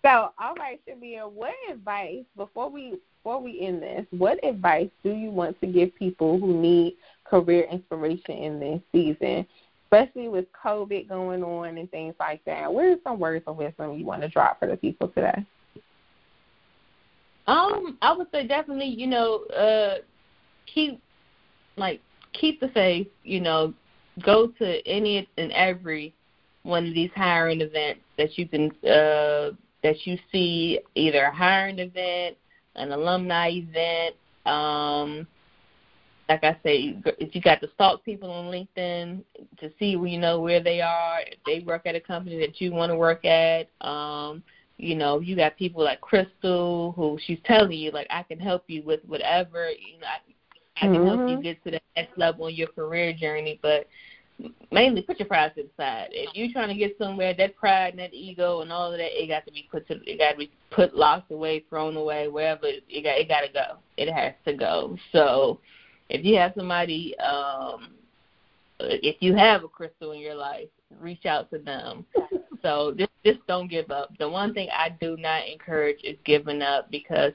[0.07, 4.07] so all right, Shamia, what advice before we before we end this?
[4.11, 9.47] What advice do you want to give people who need career inspiration in this season?
[9.87, 12.73] especially with COVID going on and things like that.
[12.73, 15.45] What are some words of wisdom you want to drop for the people today?
[17.47, 19.97] Um, I would say definitely, you know, uh,
[20.73, 21.01] keep
[21.77, 22.01] like
[22.33, 23.07] keep the faith.
[23.23, 23.75] You know,
[24.25, 26.13] go to any and every
[26.65, 29.51] one of these hiring events that you can uh,
[29.87, 32.37] that you see, either a hiring event,
[32.75, 34.17] an alumni event.
[34.45, 35.29] Um,
[36.29, 39.23] like I say, if you got to stalk people on LinkedIn
[39.61, 42.73] to see you know where they are, if they work at a company that you
[42.73, 44.43] want to work at, um,
[44.77, 48.65] you know, you got people like Crystal who she's telling you like I can help
[48.67, 50.19] you with whatever, you know, I,
[50.79, 51.07] I can mm-hmm.
[51.07, 51.43] help you mm-hmm.
[51.43, 53.87] get to the next level in your career journey, but
[54.71, 56.09] mainly put your pride to the side.
[56.13, 59.23] If you're trying to get somewhere, that pride and that ego and all of that,
[59.23, 62.29] it got to be put to, it got to be put locked away, thrown away,
[62.29, 63.79] wherever it got, it got to go.
[63.97, 64.97] It has to go.
[65.13, 65.61] So
[66.09, 67.93] if you have somebody, um,
[68.79, 70.69] if you have a crystal in your life,
[71.01, 72.05] reach out to them.
[72.63, 74.11] So just just don't give up.
[74.19, 77.33] The one thing I do not encourage is giving up because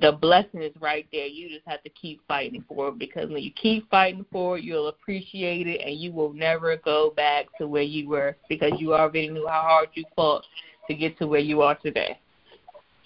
[0.00, 1.26] the blessing is right there.
[1.26, 4.64] You just have to keep fighting for it because when you keep fighting for it,
[4.64, 8.94] you'll appreciate it and you will never go back to where you were because you
[8.94, 10.44] already knew how hard you fought
[10.88, 12.18] to get to where you are today.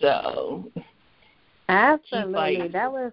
[0.01, 0.71] So
[1.69, 2.69] Absolutely.
[2.69, 3.13] That was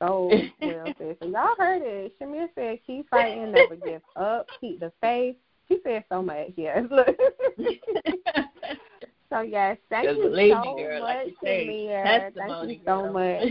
[0.00, 0.30] so
[0.60, 1.16] well said.
[1.20, 2.14] So y'all heard it.
[2.20, 5.36] Shamir said, keep fighting, never give up, keep the faith.
[5.68, 6.84] She said so much, yes.
[6.90, 7.08] Look.
[9.30, 11.34] so yes, thank Just you so girl, much, like.
[11.42, 13.48] Thank you so much.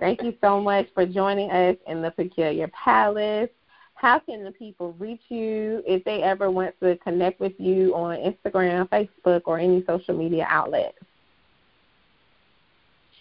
[0.00, 3.50] thank you so much for joining us in the Peculiar Palace.
[3.94, 8.16] How can the people reach you if they ever want to connect with you on
[8.18, 10.94] Instagram, Facebook, or any social media outlet?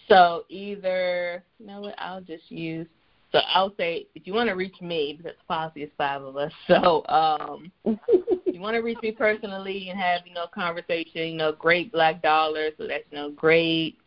[0.09, 2.87] So either you know what, I'll just use
[3.35, 6.53] so I'll say if you want to reach me, because policy is five of us.
[6.67, 11.37] So um if you want to reach me personally and have, you know, conversation, you
[11.37, 13.97] know, great black dollar, so that's you know, great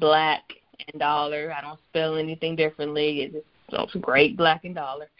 [0.00, 0.42] black
[0.90, 1.52] and dollar.
[1.52, 3.20] I don't spell anything differently.
[3.20, 5.10] It's just so it's great black and dollar.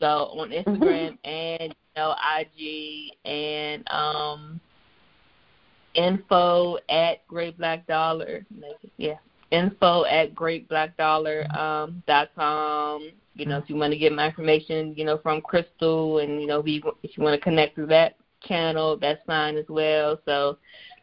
[0.00, 4.60] So on Instagram and you know IG and um
[5.94, 8.46] info at Great Black Dollar.
[8.96, 9.18] Yeah,
[9.50, 13.10] info at Great Black Dollar um, dot com.
[13.34, 16.46] You know, if you want to get my information, you know, from Crystal, and you
[16.46, 20.20] know, if you, if you want to connect through that channel, that's fine as well.
[20.24, 20.58] So,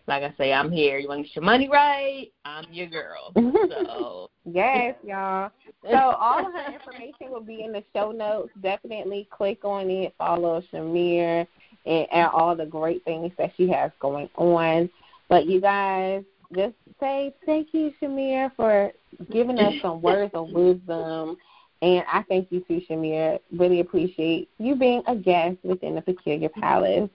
[0.08, 0.98] like I say, I'm here.
[0.98, 2.32] You want to get your money right?
[2.46, 3.34] I'm your girl.
[3.70, 5.52] So yes, y'all.
[5.84, 8.52] So all of her information will be in the show notes.
[8.62, 10.14] Definitely click on it.
[10.18, 11.46] Follow Shamir
[11.86, 14.90] and, and all the great things that she has going on.
[15.30, 16.24] But you guys,
[16.56, 18.92] just say thank you, Shamir, for
[19.32, 21.38] giving us some words of wisdom.
[21.82, 23.40] And I thank you too, Shamir.
[23.52, 27.10] Really appreciate you being a guest within the Peculiar Palace.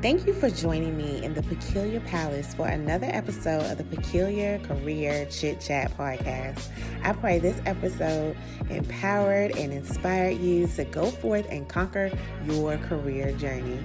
[0.00, 4.60] Thank you for joining me in the Peculiar Palace for another episode of the Peculiar
[4.60, 6.68] Career Chit Chat podcast.
[7.02, 8.36] I pray this episode
[8.70, 12.12] empowered and inspired you to go forth and conquer
[12.44, 13.80] your career journey.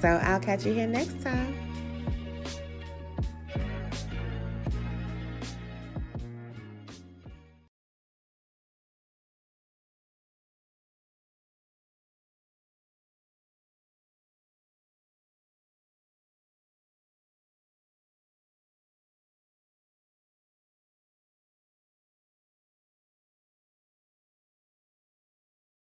[0.00, 1.67] So I'll catch you here next time.